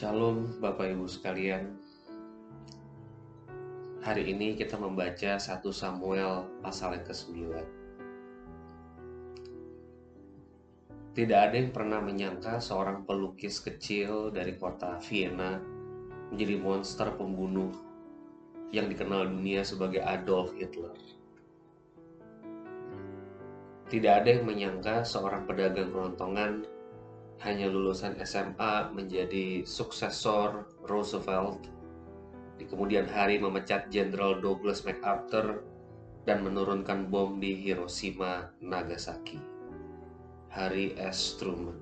[0.00, 1.76] Shalom Bapak Ibu sekalian.
[4.00, 7.36] Hari ini kita membaca 1 Samuel pasal yang ke-9.
[11.12, 15.60] Tidak ada yang pernah menyangka seorang pelukis kecil dari kota Vienna
[16.32, 17.68] menjadi monster pembunuh
[18.72, 20.96] yang dikenal dunia sebagai Adolf Hitler.
[23.92, 26.79] Tidak ada yang menyangka seorang pedagang kerontongan
[27.40, 31.64] hanya lulusan SMA menjadi suksesor Roosevelt,
[32.60, 35.64] di kemudian hari memecat Jenderal Douglas MacArthur
[36.28, 39.40] dan menurunkan bom di Hiroshima, Nagasaki.
[40.50, 41.40] Harry S.
[41.40, 41.78] Truman.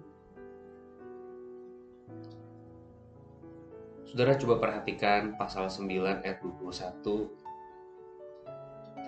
[4.06, 7.28] Saudara coba perhatikan pasal 9 ayat 21.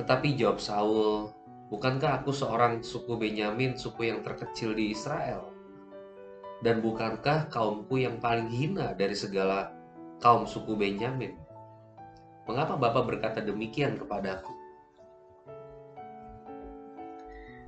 [0.01, 1.30] Tetapi jawab Saul,
[1.69, 5.59] bukankah aku seorang suku Benyamin, suku yang terkecil di Israel?
[6.60, 9.73] Dan bukankah kaumku yang paling hina dari segala
[10.20, 11.33] kaum suku Benyamin?
[12.44, 14.52] Mengapa Bapak berkata demikian kepadaku?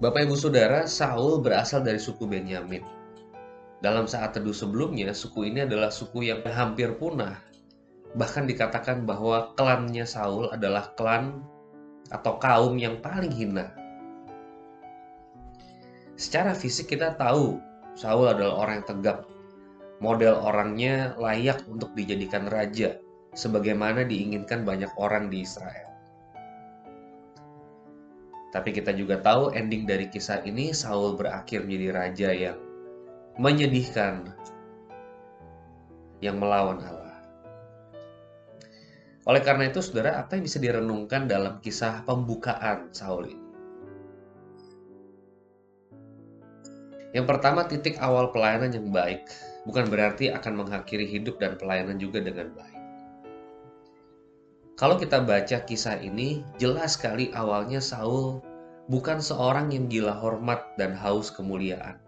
[0.02, 2.82] Bapak Ibu Saudara, Saul berasal dari suku Benyamin.
[3.80, 7.38] Dalam saat teduh sebelumnya, suku ini adalah suku yang hampir punah.
[8.12, 11.40] Bahkan dikatakan bahwa klannya Saul adalah klan
[12.12, 13.72] atau kaum yang paling hina.
[16.18, 19.18] Secara fisik kita tahu Saul adalah orang yang tegap.
[20.02, 22.98] Model orangnya layak untuk dijadikan raja,
[23.38, 25.92] sebagaimana diinginkan banyak orang di Israel.
[28.52, 32.58] Tapi kita juga tahu ending dari kisah ini Saul berakhir menjadi raja yang
[33.40, 34.28] menyedihkan,
[36.20, 37.16] yang melawan Allah.
[39.24, 43.41] Oleh karena itu, saudara, apa yang bisa direnungkan dalam kisah pembukaan Saul ini?
[47.12, 49.28] Yang pertama, titik awal pelayanan yang baik
[49.68, 52.80] bukan berarti akan mengakhiri hidup dan pelayanan juga dengan baik.
[54.80, 58.42] Kalau kita baca kisah ini, jelas sekali awalnya Saul
[58.90, 62.00] bukan seorang yang gila hormat dan haus kemuliaan.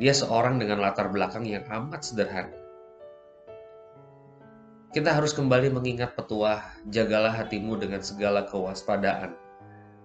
[0.00, 2.56] Dia seorang dengan latar belakang yang amat sederhana.
[4.96, 9.36] Kita harus kembali mengingat petuah, jagalah hatimu dengan segala kewaspadaan,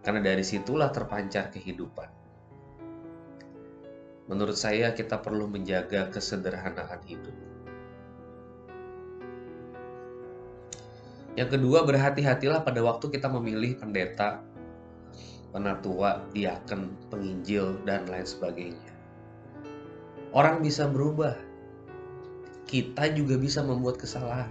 [0.03, 2.20] karena dari situlah terpancar kehidupan.
[4.31, 7.35] Menurut saya, kita perlu menjaga kesederhanaan hidup.
[11.35, 14.39] Yang kedua, berhati-hatilah pada waktu kita memilih pendeta,
[15.51, 18.91] penatua, diaken, penginjil, dan lain sebagainya.
[20.31, 21.35] Orang bisa berubah.
[22.71, 24.47] Kita juga bisa membuat kesalahan.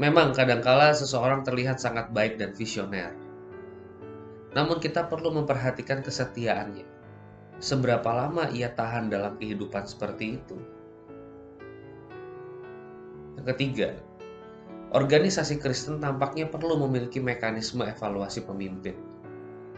[0.00, 3.12] Memang kadangkala seseorang terlihat sangat baik dan visioner.
[4.56, 6.99] Namun kita perlu memperhatikan kesetiaannya
[7.60, 10.56] seberapa lama ia tahan dalam kehidupan seperti itu.
[13.36, 13.88] Yang ketiga,
[14.96, 18.96] organisasi Kristen tampaknya perlu memiliki mekanisme evaluasi pemimpin.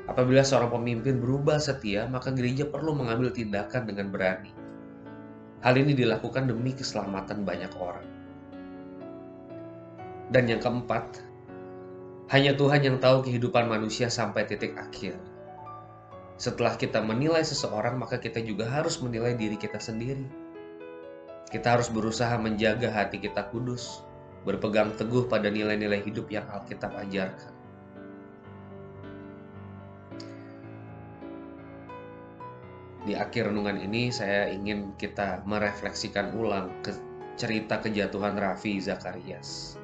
[0.06, 4.50] Apabila seorang pemimpin berubah setia, maka gereja perlu mengambil tindakan dengan berani.
[5.62, 8.06] Hal ini dilakukan demi keselamatan banyak orang.
[10.34, 11.22] Dan yang keempat,
[12.34, 15.31] hanya Tuhan yang tahu kehidupan manusia sampai titik akhir.
[16.42, 20.26] Setelah kita menilai seseorang, maka kita juga harus menilai diri kita sendiri.
[21.46, 24.02] Kita harus berusaha menjaga hati kita kudus,
[24.42, 27.54] berpegang teguh pada nilai-nilai hidup yang Alkitab ajarkan.
[33.06, 36.90] Di akhir renungan ini, saya ingin kita merefleksikan ulang ke
[37.38, 39.78] cerita kejatuhan Raffi Zakarias.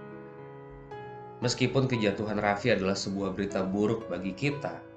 [1.38, 4.87] Meskipun kejatuhan Raffi adalah sebuah berita buruk bagi kita,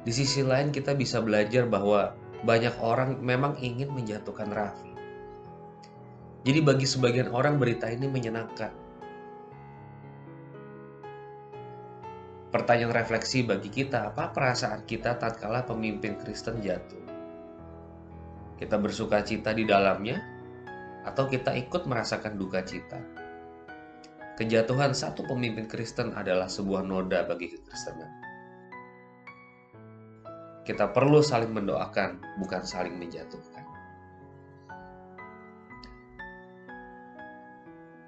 [0.00, 4.92] di sisi lain kita bisa belajar bahwa banyak orang memang ingin menjatuhkan Raffi.
[6.40, 8.72] Jadi bagi sebagian orang berita ini menyenangkan.
[12.48, 17.04] Pertanyaan refleksi bagi kita, apa perasaan kita tatkala pemimpin Kristen jatuh?
[18.56, 20.18] Kita bersuka cita di dalamnya,
[21.06, 22.98] atau kita ikut merasakan duka cita?
[24.34, 28.19] Kejatuhan satu pemimpin Kristen adalah sebuah noda bagi kekristenan.
[30.70, 33.66] Kita perlu saling mendoakan, bukan saling menjatuhkan.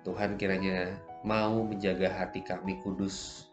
[0.06, 0.94] Tuhan kiranya
[1.26, 3.50] mau menjaga hati kami kudus,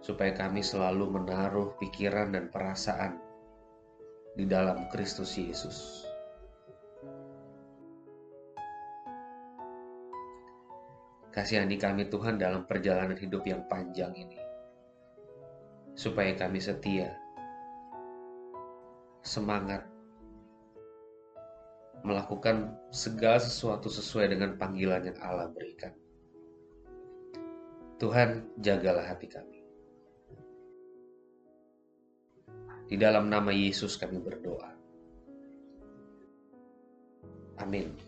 [0.00, 3.20] supaya kami selalu menaruh pikiran dan perasaan
[4.40, 6.08] di dalam Kristus Yesus.
[11.28, 14.40] Kasihani kami Tuhan dalam perjalanan hidup yang panjang ini,
[15.92, 17.20] supaya kami setia
[19.24, 19.88] semangat
[22.04, 25.96] melakukan segala sesuatu sesuai dengan panggilan yang Allah berikan.
[27.96, 29.58] Tuhan, jagalah hati kami.
[32.84, 34.76] Di dalam nama Yesus kami berdoa.
[37.64, 38.03] Amin.